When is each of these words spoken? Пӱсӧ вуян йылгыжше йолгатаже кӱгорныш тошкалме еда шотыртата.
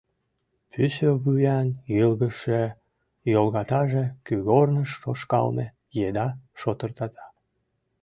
Пӱсӧ 0.71 1.09
вуян 1.23 1.67
йылгыжше 1.97 2.63
йолгатаже 3.33 4.03
кӱгорныш 4.25 4.91
тошкалме 5.01 5.65
еда 6.07 6.27
шотыртата. 6.59 7.25